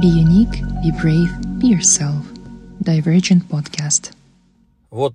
Be 0.00 0.06
unique, 0.06 0.62
be 0.82 0.90
brave, 1.02 1.28
be 1.60 1.68
yourself. 1.68 2.24
Divergent 2.80 3.46
Podcast. 3.50 4.14
Вот 4.90 5.12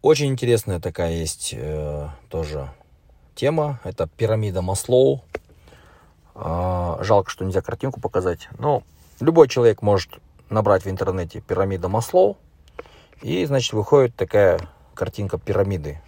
очень 0.00 0.28
интересная 0.28 0.80
такая 0.80 1.12
есть 1.12 1.52
э, 1.54 2.08
тоже 2.30 2.70
тема. 3.34 3.80
Это 3.84 4.06
пирамида 4.06 4.62
Маслоу. 4.62 5.22
Э, 6.34 6.96
жалко, 7.02 7.30
что 7.30 7.44
нельзя 7.44 7.60
картинку 7.60 8.00
показать. 8.00 8.48
Но 8.58 8.82
любой 9.20 9.46
человек 9.48 9.82
может 9.82 10.20
набрать 10.48 10.86
в 10.86 10.88
интернете 10.88 11.42
пирамида 11.42 11.88
Маслоу. 11.88 12.38
И, 13.20 13.44
значит, 13.44 13.74
выходит 13.74 14.16
такая 14.16 14.58
картинка 14.94 15.36
пирамиды. 15.36 16.00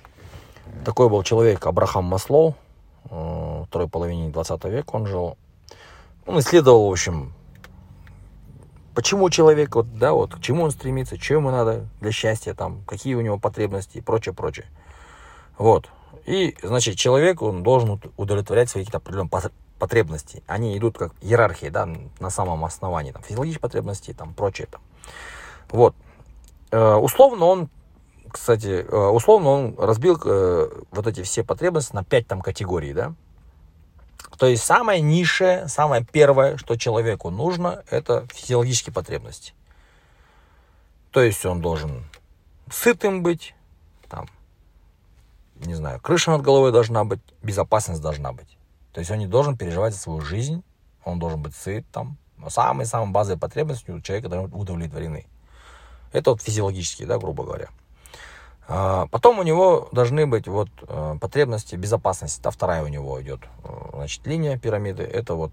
Такой 0.87 1.11
был 1.11 1.23
человек 1.23 1.67
Абрахам 1.67 2.07
Маслоу. 2.07 2.57
Э, 3.11 3.65
второй 3.69 3.89
половине 3.91 4.31
20 4.31 4.65
века 4.65 4.97
он 4.97 5.07
жил. 5.07 5.37
Он 6.25 6.39
исследовал, 6.41 6.89
в 6.89 6.93
общем, 6.93 7.35
почему 8.95 9.31
человек, 9.31 9.75
вот, 9.75 9.99
да, 9.99 10.13
вот, 10.13 10.35
к 10.35 10.41
чему 10.41 10.65
он 10.65 10.71
стремится, 10.71 11.21
что 11.21 11.35
ему 11.35 11.51
надо 11.51 11.87
для 12.01 12.13
счастья, 12.13 12.55
там, 12.55 12.83
какие 12.87 13.15
у 13.15 13.21
него 13.21 13.39
потребности 13.39 13.99
и 13.99 14.01
прочее, 14.01 14.35
прочее. 14.35 14.67
Вот. 15.59 15.89
И, 16.27 16.57
значит, 16.63 16.97
человек, 16.97 17.43
он 17.43 17.63
должен 17.63 18.01
удовлетворять 18.17 18.71
свои 18.71 18.85
какие-то 18.85 18.99
определенные 18.99 19.31
потребности. 19.79 20.43
Они 20.47 20.77
идут 20.79 20.97
как 20.97 21.13
иерархии, 21.21 21.69
да, 21.69 21.89
на 22.21 22.31
самом 22.31 22.65
основании, 22.65 23.13
там, 23.13 23.23
физиологические 23.23 23.61
потребности, 23.61 24.15
там, 24.15 24.33
прочее, 24.33 24.69
там. 24.71 24.81
Вот. 25.71 25.95
Э, 26.71 26.95
условно 26.95 27.45
он, 27.45 27.69
кстати, 28.31 28.87
э, 28.89 28.97
условно 28.97 29.51
он 29.51 29.75
разбил 29.79 30.19
э, 30.25 30.69
вот 30.91 31.07
эти 31.07 31.23
все 31.23 31.45
потребности 31.45 31.95
на 31.95 32.05
пять 32.05 32.27
там 32.27 32.41
категорий, 32.41 32.93
да. 32.93 33.15
То 34.39 34.47
есть 34.47 34.65
самое 34.65 35.01
низшее, 35.01 35.69
самое 35.69 36.05
первое, 36.05 36.57
что 36.57 36.77
человеку 36.77 37.31
нужно, 37.31 37.85
это 37.91 38.27
физиологические 38.33 38.93
потребности. 38.93 39.55
То 41.11 41.23
есть 41.23 41.45
он 41.47 41.61
должен 41.61 42.05
сытым 42.71 43.23
быть, 43.23 43.55
там, 44.09 44.29
не 45.57 45.75
знаю, 45.75 46.01
крыша 46.01 46.33
над 46.33 46.43
головой 46.43 46.73
должна 46.73 47.05
быть, 47.05 47.21
безопасность 47.43 48.03
должна 48.03 48.33
быть. 48.33 48.57
То 48.93 49.01
есть 49.01 49.11
он 49.11 49.19
не 49.19 49.27
должен 49.27 49.57
переживать 49.57 49.95
свою 49.95 50.21
жизнь, 50.21 50.63
он 51.05 51.19
должен 51.19 51.41
быть 51.41 51.55
сыт 51.55 51.85
там. 51.93 52.17
Но 52.37 52.51
самые-самые 52.51 53.11
базовые 53.11 53.39
потребности 53.39 53.91
у 53.91 54.01
человека 54.01 54.29
должны 54.29 54.49
быть 54.49 54.61
удовлетворены. 54.61 55.27
Это 56.13 56.31
вот 56.31 56.43
физиологические, 56.43 57.07
да, 57.07 57.19
грубо 57.19 57.45
говоря. 57.45 57.69
А, 58.67 59.07
потом 59.09 59.39
у 59.39 59.43
него 59.43 59.89
должны 59.93 60.27
быть 60.27 60.47
вот 60.47 60.69
э, 60.83 61.17
потребности 61.21 61.77
безопасности. 61.77 62.41
Это 62.41 62.51
вторая 62.51 62.83
у 62.83 62.89
него 62.89 63.21
идет 63.21 63.41
э, 63.65 63.84
значит, 63.97 64.27
линия 64.27 64.59
пирамиды. 64.59 65.03
Это 65.03 65.35
вот 65.35 65.53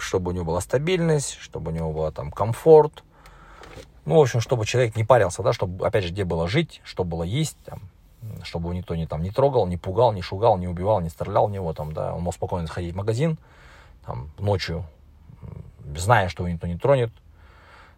чтобы 0.00 0.30
у 0.30 0.34
него 0.34 0.46
была 0.46 0.60
стабильность, 0.60 1.36
чтобы 1.38 1.70
у 1.70 1.74
него 1.74 1.92
был 1.92 2.10
там 2.12 2.30
комфорт. 2.30 3.04
Ну, 4.06 4.16
в 4.16 4.20
общем, 4.20 4.40
чтобы 4.40 4.66
человек 4.66 4.96
не 4.96 5.04
парился, 5.04 5.42
да, 5.42 5.52
чтобы, 5.52 5.86
опять 5.86 6.04
же, 6.04 6.10
где 6.10 6.24
было 6.24 6.48
жить, 6.48 6.80
что 6.84 7.04
было 7.04 7.22
есть, 7.22 7.56
там, 7.64 7.80
чтобы 8.42 8.74
никто 8.74 8.94
не, 8.96 9.06
там, 9.06 9.22
не 9.22 9.30
трогал, 9.30 9.66
не 9.66 9.76
пугал, 9.76 10.12
не 10.12 10.22
шугал, 10.22 10.58
не 10.58 10.68
убивал, 10.68 11.00
не 11.00 11.10
стрелял 11.10 11.46
в 11.46 11.50
него, 11.50 11.72
там, 11.74 11.92
да, 11.92 12.14
он 12.14 12.22
мог 12.22 12.34
спокойно 12.34 12.66
сходить 12.66 12.94
в 12.94 12.96
магазин, 12.96 13.38
там, 14.04 14.30
ночью, 14.38 14.84
зная, 15.94 16.28
что 16.28 16.42
его 16.42 16.52
никто 16.52 16.66
не 16.66 16.78
тронет. 16.78 17.12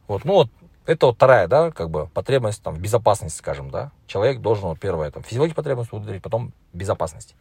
Вот, 0.08 0.24
ну, 0.24 0.34
вот 0.34 0.50
это 0.86 1.06
вот 1.06 1.16
вторая, 1.16 1.47
да, 1.47 1.70
как 1.70 1.88
бы 1.88 2.08
потребность 2.08 2.62
там 2.62 2.74
в 2.74 2.80
безопасности, 2.80 3.38
скажем, 3.38 3.70
да. 3.70 3.92
Человек 4.06 4.41
должен, 4.41 4.64
вот 4.69 4.80
первое, 4.80 5.10
там, 5.10 5.22
физиологическую 5.22 5.62
потребность 5.62 5.92
удовлетворить, 5.92 6.22
потом 6.22 6.52
безопасность. 6.72 7.36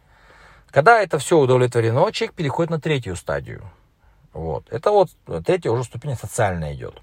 Когда 0.71 1.01
это 1.01 1.19
все 1.19 1.37
удовлетворено, 1.37 2.11
человек 2.11 2.35
переходит 2.35 2.71
на 2.71 2.79
третью 2.79 3.15
стадию. 3.15 3.69
Вот. 4.33 4.65
Это 4.71 4.91
вот 4.91 5.09
третья 5.45 5.69
уже 5.69 5.83
ступень 5.83 6.15
социальная 6.15 6.73
идет. 6.73 7.01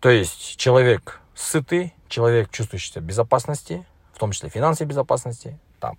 То 0.00 0.08
есть 0.08 0.56
человек 0.56 1.20
сытый, 1.34 1.94
человек 2.08 2.50
чувствующийся 2.50 3.00
безопасности, 3.00 3.84
в 4.14 4.18
том 4.18 4.32
числе 4.32 4.48
финансовой 4.48 4.88
безопасности, 4.88 5.58
там, 5.78 5.98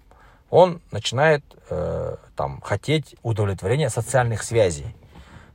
он 0.50 0.82
начинает 0.92 1.44
э, 1.70 2.16
там, 2.36 2.62
хотеть 2.62 3.16
удовлетворения 3.22 3.90
социальных 3.90 4.42
связей. 4.42 4.96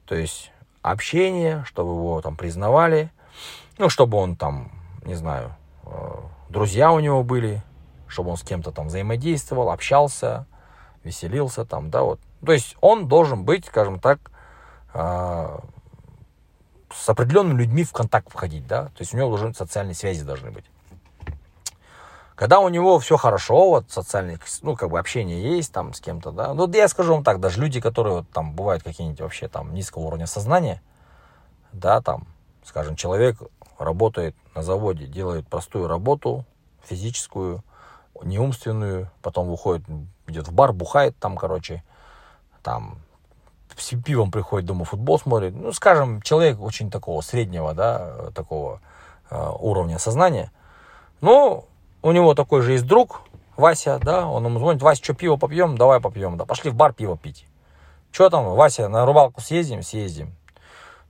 То 0.07 0.15
есть 0.15 0.53
общение, 0.83 1.65
чтобы 1.67 1.91
его 1.91 2.21
там 2.23 2.37
признавали, 2.37 3.11
ну, 3.79 3.89
чтобы 3.89 4.19
он 4.19 4.37
там, 4.37 4.71
не 5.05 5.15
знаю, 5.15 5.57
э, 5.85 6.21
друзья 6.51 6.93
у 6.93 7.01
него 7.01 7.25
были, 7.25 7.63
чтобы 8.07 8.31
он 8.31 8.37
с 8.37 8.43
кем-то 8.43 8.71
там 8.71 8.87
взаимодействовал, 8.87 9.71
общался, 9.71 10.47
веселился 11.05 11.65
там, 11.65 11.91
да, 11.91 12.03
вот. 12.03 12.21
То 12.45 12.53
есть 12.53 12.77
он 12.81 13.09
должен 13.09 13.45
быть, 13.45 13.67
скажем 13.67 14.01
так, 14.01 14.31
э, 14.93 15.59
с 16.93 17.09
определенными 17.09 17.59
людьми 17.59 17.85
в 17.85 17.93
контакт 17.93 18.31
входить, 18.31 18.67
да, 18.67 18.85
то 18.87 19.01
есть 19.01 19.15
у 19.15 19.17
него 19.17 19.29
должны 19.31 19.55
социальные 19.55 19.95
связи 19.95 20.23
должны 20.23 20.51
быть. 20.51 20.65
Когда 22.35 22.59
у 22.59 22.69
него 22.69 22.99
все 22.99 23.17
хорошо, 23.17 23.71
вот 23.71 23.91
социальные, 23.91 24.41
ну, 24.63 24.75
как 24.75 24.91
бы 24.91 24.99
общение 24.99 25.57
есть 25.57 25.73
там 25.73 25.95
с 25.95 26.01
кем-то, 26.01 26.33
да, 26.33 26.53
ну, 26.53 26.71
я 26.73 26.89
скажу 26.89 27.15
вам 27.15 27.23
так, 27.23 27.39
даже 27.41 27.61
люди, 27.61 27.81
которые 27.81 28.17
вот, 28.17 28.31
там 28.31 28.55
бывают 28.55 28.83
какие-нибудь 28.83 29.21
вообще 29.21 29.49
там 29.49 29.73
низкого 29.73 30.05
уровня 30.05 30.27
сознания, 30.27 30.83
да, 31.73 32.01
там, 32.01 32.27
скажем, 32.65 32.97
человек 32.97 33.39
работает 33.79 34.35
на 34.55 34.63
заводе, 34.63 35.07
делает 35.07 35.47
простую 35.47 35.87
работу, 35.87 36.45
физическую, 36.85 37.63
неумственную, 38.23 39.11
потом 39.23 39.49
выходит, 39.49 39.85
идет 40.27 40.49
в 40.49 40.53
бар, 40.53 40.73
бухает 40.73 41.17
там, 41.19 41.37
короче, 41.37 41.83
там 42.63 42.99
с 43.77 43.95
пивом 44.03 44.31
приходит 44.31 44.67
дома, 44.67 44.85
футбол 44.85 45.19
смотрит. 45.19 45.55
Ну, 45.55 45.73
скажем, 45.73 46.23
человек 46.23 46.61
очень 46.61 46.91
такого 46.91 47.21
среднего, 47.21 47.75
да, 47.75 48.31
такого 48.35 48.81
э, 49.31 49.53
уровня 49.59 49.99
сознания. 49.99 50.53
Но 51.21 51.65
у 52.03 52.13
него 52.13 52.35
такой 52.35 52.63
же 52.63 52.73
есть 52.73 52.87
друг, 52.87 53.23
Вася, 53.57 53.99
да, 54.03 54.27
он 54.27 54.45
ему 54.45 54.59
звонит, 54.59 54.83
Вася, 54.83 55.03
что, 55.03 55.15
пиво 55.15 55.37
попьем? 55.37 55.77
Давай 55.77 56.01
попьем, 56.01 56.37
да, 56.37 56.45
пошли 56.45 56.71
в 56.71 56.75
бар 56.75 56.93
пиво 56.93 57.17
пить. 57.17 57.47
Что 58.13 58.31
там, 58.31 58.45
Вася, 58.55 58.89
на 58.89 59.05
рыбалку 59.05 59.41
съездим? 59.41 59.83
Съездим. 59.83 60.35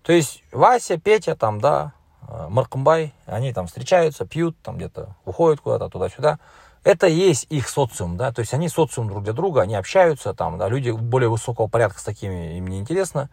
То 0.02 0.12
есть 0.12 0.42
Вася, 0.52 0.98
Петя 0.98 1.36
там, 1.36 1.60
да, 1.60 1.92
Э, 2.28 2.46
Маркумбай, 2.48 3.12
они 3.26 3.52
там 3.52 3.66
встречаются, 3.66 4.26
пьют, 4.26 4.56
там 4.62 4.76
где-то 4.76 5.14
уходят 5.24 5.60
куда-то 5.60 5.88
туда-сюда. 5.88 6.38
Это 6.84 7.06
есть 7.06 7.46
их 7.48 7.68
социум, 7.68 8.18
да, 8.18 8.30
то 8.30 8.40
есть 8.40 8.52
они 8.52 8.68
социум 8.68 9.08
друг 9.08 9.24
для 9.24 9.32
друга, 9.32 9.62
они 9.62 9.74
общаются, 9.74 10.34
там, 10.34 10.58
да, 10.58 10.68
люди 10.68 10.90
более 10.90 11.30
высокого 11.30 11.66
порядка 11.66 11.98
с 11.98 12.04
такими 12.04 12.58
им 12.58 12.66
не 12.66 12.78
интересно. 12.78 13.30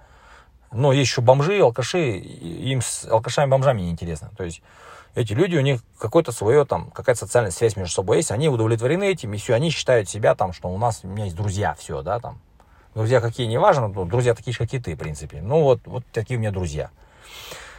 Но 0.71 0.93
есть 0.93 1.11
еще 1.11 1.21
бомжи, 1.21 1.59
алкаши, 1.59 2.17
им 2.17 2.81
с 2.81 3.03
алкашами-бомжами 3.03 3.81
не 3.81 3.91
интересно. 3.91 4.31
То 4.37 4.45
есть 4.45 4.61
эти 5.15 5.33
люди, 5.33 5.57
у 5.57 5.61
них 5.61 5.81
какое-то 5.99 6.31
свое, 6.31 6.63
там, 6.63 6.91
какая-то 6.91 7.19
социальная 7.19 7.51
связь 7.51 7.75
между 7.75 7.93
собой 7.93 8.17
есть, 8.17 8.31
они 8.31 8.47
удовлетворены 8.47 9.03
этим, 9.03 9.33
и 9.33 9.37
все, 9.37 9.53
они 9.53 9.69
считают 9.69 10.07
себя, 10.07 10.33
там, 10.33 10.53
что 10.53 10.69
у 10.69 10.77
нас, 10.77 11.01
у 11.03 11.07
меня 11.07 11.25
есть 11.25 11.35
друзья, 11.35 11.75
все, 11.77 12.01
да, 12.01 12.19
там. 12.19 12.39
Друзья 12.95 13.19
какие, 13.19 13.47
не 13.47 13.57
важно, 13.57 13.89
друзья 13.89 14.33
такие 14.33 14.53
же, 14.53 14.59
как 14.59 14.73
и 14.73 14.79
ты, 14.79 14.95
в 14.95 14.97
принципе. 14.97 15.41
Ну, 15.41 15.63
вот, 15.63 15.81
вот 15.85 16.05
такие 16.13 16.37
у 16.37 16.39
меня 16.39 16.51
друзья. 16.51 16.89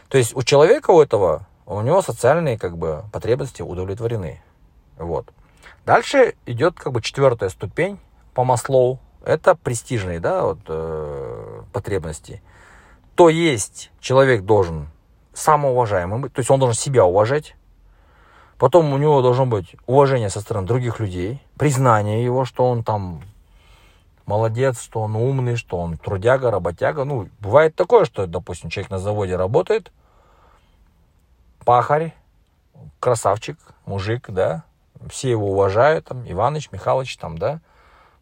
То 0.08 0.18
есть 0.18 0.36
у 0.36 0.42
человека 0.42 0.90
у 0.90 1.00
этого, 1.00 1.46
у 1.64 1.80
него 1.80 2.02
социальные 2.02 2.58
как 2.58 2.76
бы 2.76 3.04
потребности 3.10 3.62
удовлетворены. 3.62 4.42
Вот. 4.98 5.32
Дальше 5.84 6.34
идет 6.46 6.78
как 6.78 6.92
бы 6.92 7.02
четвертая 7.02 7.48
ступень 7.48 7.98
по 8.34 8.44
Маслоу. 8.44 9.00
Это 9.24 9.54
престижные, 9.54 10.20
да, 10.20 10.44
вот, 10.44 10.58
э, 10.66 11.62
потребности. 11.72 12.42
То 13.14 13.28
есть 13.28 13.90
человек 14.00 14.42
должен 14.42 14.88
самоуважаемым 15.32 16.28
то 16.28 16.40
есть 16.40 16.50
он 16.50 16.60
должен 16.60 16.78
себя 16.78 17.04
уважать. 17.04 17.56
Потом 18.58 18.92
у 18.92 18.98
него 18.98 19.22
должно 19.22 19.46
быть 19.46 19.74
уважение 19.86 20.30
со 20.30 20.40
стороны 20.40 20.66
других 20.66 21.00
людей, 21.00 21.42
признание 21.56 22.24
его, 22.24 22.44
что 22.44 22.68
он 22.68 22.84
там 22.84 23.22
молодец, 24.24 24.80
что 24.80 25.00
он 25.00 25.16
умный, 25.16 25.56
что 25.56 25.78
он 25.78 25.96
трудяга, 25.96 26.50
работяга. 26.50 27.04
Ну, 27.04 27.28
бывает 27.40 27.74
такое, 27.74 28.04
что, 28.04 28.26
допустим, 28.26 28.70
человек 28.70 28.90
на 28.90 28.98
заводе 28.98 29.36
работает, 29.36 29.90
пахарь, 31.64 32.14
красавчик, 33.00 33.58
мужик, 33.84 34.26
да, 34.28 34.64
все 35.10 35.30
его 35.30 35.50
уважают, 35.50 36.06
там, 36.06 36.24
Иваныч, 36.30 36.70
Михалыч, 36.72 37.16
там, 37.16 37.38
да, 37.38 37.60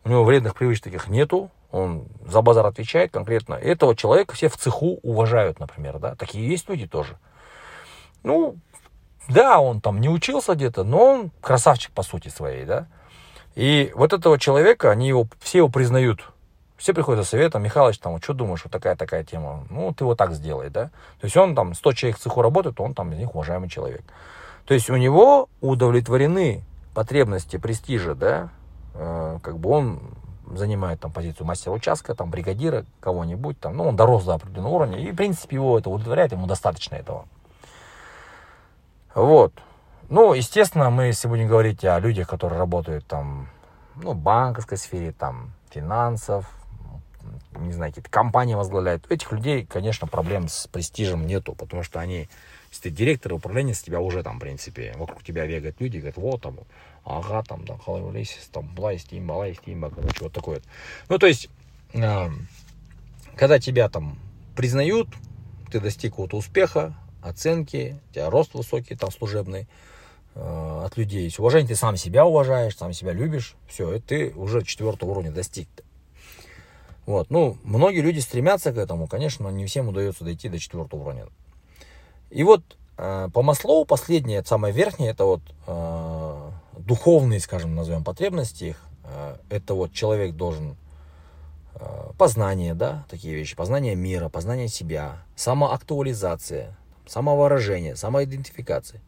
у 0.05 0.09
него 0.09 0.25
вредных 0.25 0.55
привычек 0.55 0.85
таких 0.85 1.09
нету, 1.09 1.51
он 1.71 2.07
за 2.27 2.43
базар 2.43 2.67
отвечает 2.67 3.13
конкретно. 3.13 3.55
Этого 3.55 3.95
человека 3.95 4.35
все 4.35 4.49
в 4.49 4.57
цеху 4.57 4.99
уважают, 5.03 5.61
например, 5.61 5.99
да, 5.99 6.15
такие 6.15 6.49
есть 6.49 6.69
люди 6.69 6.87
тоже. 6.87 7.17
Ну, 8.23 8.57
да, 9.29 9.61
он 9.61 9.81
там 9.81 10.01
не 10.01 10.09
учился 10.09 10.55
где-то, 10.55 10.85
но 10.85 11.05
он 11.05 11.31
красавчик 11.41 11.93
по 11.93 12.03
сути 12.03 12.29
своей, 12.29 12.65
да. 12.65 12.87
И 13.55 13.93
вот 13.95 14.13
этого 14.13 14.39
человека, 14.39 14.91
они 14.91 15.09
его, 15.09 15.27
все 15.41 15.59
его 15.59 15.69
признают 15.69 16.31
все 16.81 16.95
приходят 16.95 17.23
за 17.23 17.29
советом, 17.29 17.63
Михалыч, 17.63 17.99
там, 17.99 18.21
что 18.23 18.33
думаешь, 18.33 18.63
вот 18.65 18.73
такая-такая 18.73 19.23
тема, 19.23 19.67
ну, 19.69 19.93
ты 19.93 20.03
вот 20.07 20.17
так 20.17 20.33
сделай, 20.33 20.71
да. 20.71 20.87
То 21.21 21.27
есть 21.27 21.37
он 21.37 21.55
там, 21.55 21.75
100 21.75 21.93
человек 21.93 22.19
в 22.19 22.23
цеху 22.23 22.41
работает, 22.41 22.81
он 22.81 22.95
там 22.95 23.13
из 23.13 23.19
них 23.19 23.35
уважаемый 23.35 23.69
человек. 23.69 24.03
То 24.65 24.73
есть 24.73 24.89
у 24.89 24.97
него 24.97 25.51
удовлетворены 25.61 26.63
потребности 26.95 27.57
престижа, 27.57 28.15
да, 28.15 28.51
э, 28.95 29.39
как 29.43 29.59
бы 29.59 29.71
он 29.71 30.01
занимает 30.53 31.01
там 31.01 31.13
позицию 31.13 31.47
мастера 31.47 31.73
участка, 31.73 32.15
там 32.15 32.31
бригадира, 32.31 32.85
кого-нибудь 33.01 33.59
там, 33.61 33.77
ну, 33.77 33.89
он 33.89 33.97
дорос 33.97 34.25
до 34.25 34.35
определенного 34.35 34.75
уровня, 34.75 34.99
и, 34.99 35.13
в 35.13 35.17
принципе, 35.17 35.57
его 35.57 35.79
это 35.79 35.91
удовлетворяет, 35.91 36.33
ему 36.33 36.47
достаточно 36.47 36.97
этого. 36.97 37.27
Вот. 39.15 39.53
Ну, 40.09 40.33
естественно, 40.35 40.91
мы, 40.91 41.05
если 41.05 41.29
будем 41.29 41.47
говорить 41.47 41.85
о 41.85 41.99
людях, 42.01 42.29
которые 42.29 42.59
работают 42.59 43.07
там, 43.07 43.49
ну, 43.97 44.15
банковской 44.15 44.77
сфере, 44.77 45.13
там, 45.13 45.53
финансов, 45.71 46.47
не 47.67 47.73
знаю, 47.73 47.93
какие-то 47.93 48.11
компании 48.11 48.55
возглавляют, 48.55 49.07
у 49.11 49.15
этих 49.15 49.31
людей, 49.33 49.67
конечно, 49.67 50.07
проблем 50.07 50.49
с 50.49 50.67
престижем 50.67 51.27
нету, 51.27 51.55
потому 51.55 51.83
что 51.83 52.01
они, 52.01 52.29
если 52.71 52.83
ты 52.85 52.91
директор 52.91 53.33
управления, 53.33 53.75
с 53.75 53.83
тебя 53.83 54.01
уже 54.01 54.23
там, 54.23 54.39
в 54.39 54.41
принципе, 54.41 54.95
вокруг 54.97 55.23
тебя 55.23 55.47
бегают 55.47 55.81
люди, 55.81 55.99
говорят, 55.99 56.17
вот 56.17 56.43
там, 56.43 56.59
ага, 57.05 57.43
там, 57.43 57.65
да, 57.65 57.77
халавлейсис, 57.77 58.49
там, 58.53 58.69
блайстим, 58.75 59.27
балайстим, 59.27 59.91
короче, 59.91 60.25
вот 60.25 60.33
такое. 60.33 60.61
Ну, 61.09 61.19
то 61.19 61.27
есть, 61.27 61.49
э, 61.93 62.29
когда 63.37 63.59
тебя 63.59 63.89
там 63.89 64.19
признают, 64.57 65.09
ты 65.71 65.81
достиг 65.81 66.13
какого-то 66.13 66.37
успеха, 66.37 66.95
оценки, 67.23 67.99
у 68.11 68.15
тебя 68.15 68.31
рост 68.31 68.55
высокий, 68.55 68.97
там, 68.97 69.11
служебный, 69.11 69.69
э, 70.35 70.83
от 70.85 70.97
людей 70.97 71.25
есть 71.25 71.39
уважение, 71.39 71.69
ты 71.69 71.77
сам 71.77 71.97
себя 71.97 72.25
уважаешь, 72.25 72.77
сам 72.77 72.93
себя 72.93 73.13
любишь, 73.13 73.55
все, 73.69 73.95
и 73.95 74.01
ты 74.01 74.33
уже 74.35 74.63
четвертого 74.63 75.11
уровня 75.11 75.31
достиг. 75.31 75.69
Вот, 77.11 77.29
ну, 77.29 77.57
многие 77.65 78.03
люди 78.03 78.21
стремятся 78.21 78.73
к 78.73 78.77
этому, 78.77 79.09
конечно, 79.09 79.47
но 79.47 79.51
не 79.51 79.67
всем 79.67 79.89
удается 79.89 80.23
дойти 80.23 80.49
до 80.49 80.61
четвертого 80.61 81.03
уровня. 81.03 81.27
И 82.31 82.45
вот 82.45 82.63
э, 82.99 83.29
по 83.35 83.43
Маслоу 83.43 83.85
последнее, 83.85 84.45
самое 84.45 84.73
верхнее, 84.73 85.11
это 85.11 85.25
вот 85.25 85.41
э, 85.67 86.51
духовные, 86.79 87.41
скажем, 87.41 87.75
назовем 87.75 88.05
потребности 88.05 88.63
их, 88.63 88.85
э, 89.03 89.39
это 89.51 89.75
вот 89.75 89.93
человек 89.93 90.37
должен 90.37 90.77
э, 91.75 92.11
познание, 92.17 92.75
да, 92.75 93.05
такие 93.11 93.35
вещи, 93.35 93.57
познание 93.57 93.97
мира, 93.97 94.29
познание 94.29 94.69
себя, 94.69 95.25
самоактуализация, 95.35 96.77
самовыражение, 97.09 97.97
самоидентификация. 97.97 99.01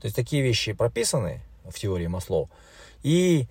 То 0.00 0.06
есть 0.06 0.16
такие 0.16 0.42
вещи 0.42 0.72
прописаны 0.72 1.42
в 1.66 1.78
теории 1.78 2.06
Маслоу. 2.06 2.48
И, 3.02 3.46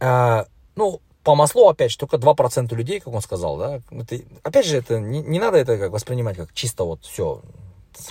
э, 0.00 0.44
ну, 0.74 1.00
по 1.24 1.34
Маслоу, 1.34 1.68
опять 1.68 1.90
же, 1.90 1.98
только 1.98 2.18
2% 2.18 2.74
людей, 2.74 3.00
как 3.00 3.12
он 3.12 3.22
сказал, 3.22 3.56
да, 3.56 3.80
это, 3.90 4.20
опять 4.42 4.66
же, 4.66 4.76
это 4.76 5.00
не, 5.00 5.22
не 5.22 5.38
надо 5.38 5.56
это 5.56 5.78
как 5.78 5.90
воспринимать 5.90 6.36
как 6.36 6.52
чисто 6.52 6.84
вот 6.84 7.02
все, 7.04 7.40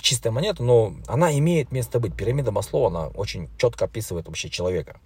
чистая 0.00 0.32
монета, 0.32 0.62
но 0.62 0.94
она 1.06 1.32
имеет 1.38 1.70
место 1.70 2.00
быть. 2.00 2.14
Пирамида 2.14 2.50
Маслоу, 2.50 2.86
она 2.86 3.08
очень 3.08 3.48
четко 3.56 3.84
описывает 3.84 4.26
вообще 4.26 4.50
человека. 4.50 4.98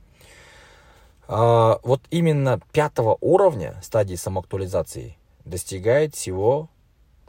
А, 1.26 1.78
вот 1.82 2.00
именно 2.10 2.60
пятого 2.72 3.18
уровня 3.20 3.78
стадии 3.82 4.14
самоактуализации 4.14 5.16
достигает 5.44 6.14
всего 6.14 6.70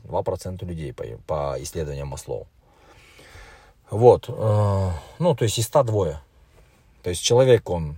2% 0.03 0.65
людей 0.65 0.93
по, 0.93 1.03
по 1.27 1.55
исследованиям 1.59 2.07
Маслоу. 2.07 2.47
Вот, 3.89 4.29
э, 4.29 4.91
ну, 5.17 5.35
то 5.35 5.43
есть 5.43 5.57
из 5.57 5.65
102. 5.65 6.21
То 7.01 7.09
есть 7.09 7.21
человек, 7.23 7.69
он 7.69 7.95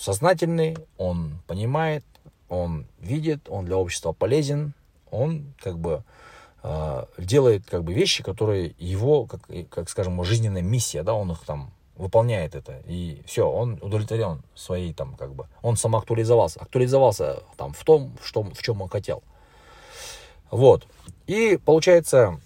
сознательный, 0.00 0.76
он 0.96 1.38
понимает, 1.46 2.04
он 2.48 2.86
видит, 2.98 3.48
он 3.48 3.66
для 3.66 3.76
общества 3.76 4.12
полезен, 4.12 4.72
он 5.10 5.52
как 5.62 5.78
бы 5.78 6.02
э, 6.62 7.04
делает 7.18 7.64
как 7.68 7.84
бы 7.84 7.92
вещи, 7.92 8.22
которые 8.22 8.74
его, 8.78 9.26
как, 9.26 9.42
как 9.68 9.90
скажем, 9.90 10.22
жизненная 10.24 10.62
миссия, 10.62 11.02
да, 11.02 11.12
он 11.12 11.30
их 11.32 11.40
там 11.44 11.70
выполняет 11.96 12.54
это, 12.54 12.80
и 12.86 13.20
все, 13.26 13.46
он 13.46 13.78
удовлетворен 13.82 14.42
своей 14.54 14.94
там 14.94 15.16
как 15.16 15.34
бы, 15.34 15.46
он 15.60 15.76
самоактуализовался, 15.76 16.60
актуализовался 16.60 17.42
там 17.58 17.74
в 17.74 17.84
том, 17.84 18.16
что, 18.24 18.42
в 18.42 18.62
чем 18.62 18.80
он 18.80 18.88
хотел. 18.88 19.22
Вот. 20.50 20.86
И 21.26 21.58
получается, 21.62 22.40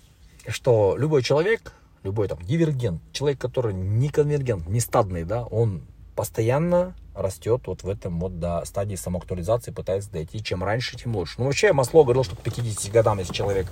что 0.49 0.97
любой 0.99 1.23
человек, 1.23 1.73
любой 2.03 2.27
там 2.27 2.43
дивергент, 2.43 3.01
человек, 3.13 3.41
который 3.41 3.75
не 3.75 4.09
конвергент, 4.09 4.69
не 4.69 4.81
стадный, 4.81 5.23
да, 5.23 5.45
он 5.45 5.83
постоянно 6.17 6.95
растет 7.15 7.63
вот 7.67 7.83
в 7.83 7.89
этом 7.89 8.19
вот 8.19 8.41
до 8.41 8.65
стадии 8.65 8.97
самоактуализации, 8.97 9.71
пытается 9.71 10.11
дойти. 10.11 10.43
Чем 10.43 10.65
раньше, 10.65 10.97
тем 10.97 11.17
лучше. 11.17 11.37
Ну, 11.39 11.45
вообще, 11.47 11.73
Масло 11.73 12.03
говорил, 12.03 12.25
что 12.25 12.37
к 12.37 12.41
50 12.41 12.93
годам, 12.93 13.19
если 13.19 13.33
человек 13.33 13.67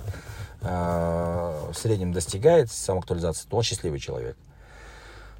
э, 0.61 1.69
в 1.71 1.77
среднем 1.77 2.13
достигает 2.13 2.71
самоактуализации, 2.71 3.47
то 3.47 3.57
он 3.57 3.63
счастливый 3.63 3.99
человек. 3.99 4.37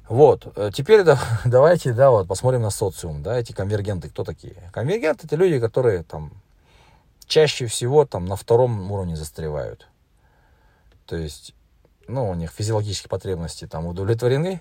Вот, 0.08 0.52
э, 0.56 0.70
теперь 0.72 1.02
да, 1.02 1.18
давайте, 1.44 1.92
да, 1.92 2.10
вот 2.10 2.28
посмотрим 2.28 2.62
на 2.62 2.70
социум, 2.70 3.22
да, 3.22 3.38
эти 3.38 3.52
конвергенты, 3.52 4.10
кто 4.10 4.22
такие? 4.24 4.54
Конвергенты 4.72 5.26
это 5.26 5.36
люди, 5.36 5.58
которые 5.58 6.02
там 6.02 6.30
чаще 7.26 7.66
всего 7.66 8.04
там 8.04 8.26
на 8.26 8.36
втором 8.36 8.90
уровне 8.92 9.16
застревают. 9.16 9.88
То 11.06 11.16
есть, 11.16 11.54
ну, 12.06 12.28
у 12.28 12.34
них 12.34 12.50
физиологические 12.50 13.08
потребности 13.08 13.66
там 13.66 13.86
удовлетворены, 13.86 14.60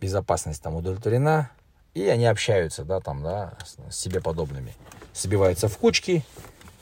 безопасность 0.00 0.62
там 0.62 0.74
удовлетворена, 0.74 1.50
и 1.94 2.06
они 2.08 2.26
общаются, 2.26 2.84
да, 2.84 3.00
там, 3.00 3.22
да, 3.22 3.54
с 3.88 3.96
себе 3.96 4.20
подобными. 4.20 4.74
Сбиваются 5.14 5.68
в 5.68 5.78
кучки, 5.78 6.24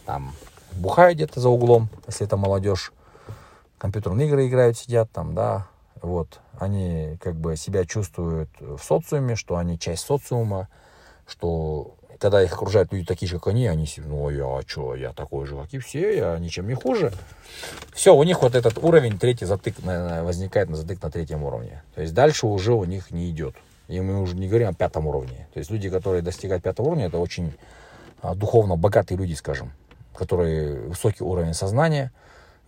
там, 0.07 0.35
бухают 0.73 1.17
где-то 1.17 1.41
за 1.41 1.49
углом, 1.49 1.89
если 2.07 2.27
это 2.27 2.37
молодежь. 2.37 2.93
Компьютерные 3.79 4.29
игры 4.29 4.49
играют, 4.49 4.79
сидят 4.79 5.11
там, 5.11 5.35
да, 5.35 5.67
вот. 6.01 6.41
Они 6.59 7.19
как 7.21 7.37
бы 7.37 7.57
себя 7.57 7.85
чувствуют 7.85 8.51
в 8.61 8.79
социуме, 8.79 9.37
что 9.37 9.57
они 9.57 9.79
часть 9.79 10.07
социума, 10.07 10.69
что 11.27 11.95
когда 12.19 12.41
их 12.43 12.53
окружают 12.53 12.93
люди 12.93 13.05
такие 13.05 13.29
же, 13.29 13.39
как 13.39 13.49
они, 13.49 13.67
они 13.67 13.85
себе, 13.85 14.07
ну, 14.07 14.31
я 14.31 14.45
а 14.45 14.63
что, 14.65 14.95
я 14.95 15.13
такой 15.13 15.45
же, 15.45 15.57
как 15.57 15.75
и 15.75 15.79
все, 15.79 16.17
я 16.17 16.39
ничем 16.39 16.69
не 16.69 16.75
хуже. 16.75 17.13
Все, 17.93 18.15
у 18.15 18.23
них 18.23 18.43
вот 18.43 18.55
этот 18.55 18.79
уровень, 18.79 19.19
третий 19.19 19.45
затык 19.45 19.75
возникает 19.83 20.71
на 20.71 20.77
затык 20.77 21.03
на 21.03 21.11
третьем 21.11 21.43
уровне. 21.43 21.83
То 21.97 22.01
есть 22.01 22.15
дальше 22.15 22.47
уже 22.47 22.75
у 22.75 22.85
них 22.85 23.11
не 23.11 23.29
идет. 23.29 23.57
И 23.93 24.01
мы 24.01 24.23
уже 24.23 24.35
не 24.37 24.49
говорим 24.49 24.69
о 24.69 24.73
пятом 24.73 25.07
уровне. 25.07 25.47
То 25.53 25.59
есть 25.59 25.71
люди, 25.71 25.91
которые 25.91 26.23
достигают 26.23 26.63
пятого 26.63 26.87
уровня, 26.87 27.07
это 27.09 27.19
очень 27.19 27.53
а, 28.23 28.35
духовно 28.35 28.77
богатые 28.77 29.19
люди, 29.19 29.35
скажем, 29.35 29.71
которые 30.17 30.81
высокий 30.89 31.23
уровень 31.23 31.53
сознания, 31.53 32.11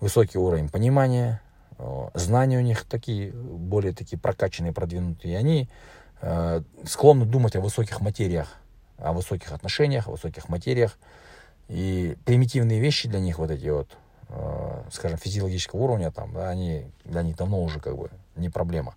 высокий 0.00 0.36
уровень 0.36 0.68
понимания, 0.68 1.40
а, 1.78 2.10
знания 2.12 2.58
у 2.58 2.60
них 2.60 2.84
такие, 2.84 3.32
более 3.32 3.94
такие 3.94 4.18
прокачанные, 4.18 4.74
продвинутые. 4.74 5.32
И 5.32 5.36
они 5.36 5.68
э, 6.20 6.60
склонны 6.84 7.24
думать 7.24 7.56
о 7.56 7.62
высоких 7.62 8.02
материях, 8.02 8.48
о 8.98 9.14
высоких 9.14 9.50
отношениях, 9.52 10.08
о 10.08 10.10
высоких 10.10 10.50
материях. 10.50 10.98
И 11.68 12.18
примитивные 12.26 12.80
вещи 12.80 13.08
для 13.08 13.20
них, 13.20 13.38
вот 13.38 13.50
эти 13.50 13.68
вот, 13.68 13.88
скажем, 14.92 15.16
физиологического 15.16 15.80
уровня, 15.80 16.10
там, 16.10 16.34
да, 16.34 16.50
они 16.50 16.84
для 17.06 17.22
них 17.22 17.36
давно 17.36 17.62
уже 17.62 17.80
как 17.80 17.96
бы 17.96 18.10
не 18.36 18.50
проблема. 18.50 18.94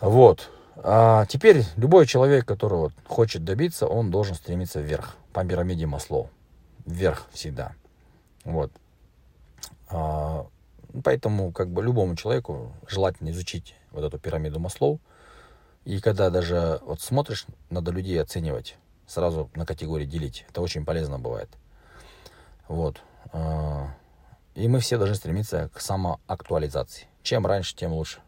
Вот. 0.00 0.50
А 0.76 1.24
теперь 1.26 1.64
любой 1.76 2.06
человек, 2.06 2.46
который 2.46 2.78
вот 2.78 2.92
хочет 3.06 3.44
добиться, 3.44 3.86
он 3.86 4.10
должен 4.10 4.34
стремиться 4.34 4.80
вверх. 4.80 5.16
По 5.32 5.44
пирамиде 5.44 5.86
Маслоу. 5.86 6.30
Вверх 6.84 7.26
всегда. 7.32 7.72
Вот. 8.44 8.70
А, 9.88 10.46
поэтому 11.02 11.52
как 11.52 11.68
бы 11.68 11.82
любому 11.82 12.16
человеку 12.16 12.72
желательно 12.88 13.30
изучить 13.30 13.74
вот 13.90 14.04
эту 14.04 14.18
пирамиду 14.18 14.60
Маслоу. 14.60 15.00
И 15.84 16.00
когда 16.00 16.30
даже 16.30 16.80
вот 16.84 17.00
смотришь, 17.00 17.46
надо 17.70 17.92
людей 17.92 18.20
оценивать, 18.20 18.76
сразу 19.06 19.50
на 19.54 19.64
категории 19.64 20.04
делить. 20.04 20.44
Это 20.50 20.60
очень 20.60 20.84
полезно 20.84 21.18
бывает. 21.18 21.48
Вот. 22.68 23.00
А, 23.32 23.88
и 24.54 24.68
мы 24.68 24.80
все 24.80 24.98
должны 24.98 25.14
стремиться 25.14 25.70
к 25.74 25.80
самоактуализации. 25.80 27.06
Чем 27.22 27.46
раньше, 27.46 27.74
тем 27.74 27.92
лучше. 27.92 28.20